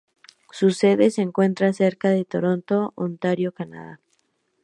[0.49, 3.99] Su sede se encuentra cerca de Toronto, Ontario Canadá.